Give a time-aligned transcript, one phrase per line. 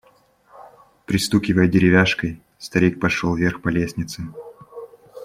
[1.05, 4.23] Пристукивая деревяшкой, старик пошел вверх по лестнице.